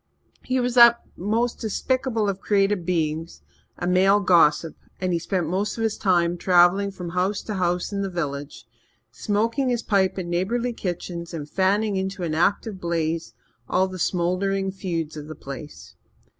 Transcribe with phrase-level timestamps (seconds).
[0.43, 3.43] He was that most despicable of created beings,
[3.77, 7.93] a male gossip, and he spent most of his time travelling from house to house
[7.93, 8.65] in the village,
[9.11, 13.35] smoking his pipe in neighbourly kitchens and fanning into an active blaze
[13.69, 15.93] all the smouldering feuds of the place.